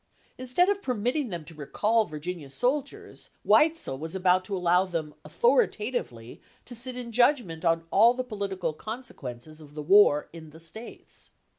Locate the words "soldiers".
2.49-3.29